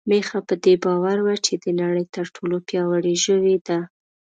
میښه 0.09 0.39
په 0.47 0.53
دې 0.63 0.73
باور 0.83 1.17
وه 1.25 1.35
چې 1.45 1.53
د 1.63 1.65
نړۍ 1.81 2.05
تر 2.15 2.25
ټولو 2.35 2.57
پياوړې 2.67 3.13
ژوی 3.25 3.55
ده. 3.67 3.79